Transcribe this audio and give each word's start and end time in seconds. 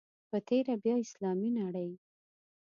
په 0.29 0.37
تېره 0.47 0.75
بیا 0.83 0.95
اسلامي 1.05 1.49
نړۍ. 1.59 1.91